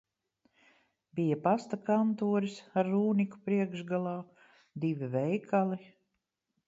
Bija 1.17 1.35
pasta 1.43 1.79
kantoris 1.89 2.57
ar 2.83 2.89
Rūniku 2.95 3.43
priekšgalā, 3.51 4.17
divi 4.87 5.11
veikali. 5.19 5.81